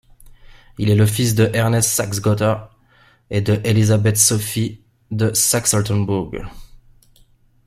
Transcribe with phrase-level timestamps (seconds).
[0.79, 2.71] Il est le fils de Ernest de Saxe-Gotha
[3.29, 4.81] et de Élisabeth-Sophie
[5.11, 6.31] de Saxe-Altenbourg.